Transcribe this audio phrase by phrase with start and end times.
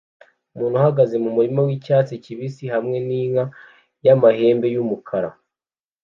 [0.55, 3.43] Umuntu ahagaze mumurima wicyatsi kibisi hamwe ninka
[4.05, 5.29] yamahembe yumukara